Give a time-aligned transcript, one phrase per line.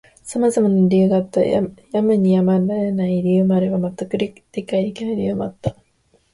[0.23, 1.43] 様々な理由があった。
[1.43, 5.75] やむにやまれない理由もあれば、全く理解できない理由もあった。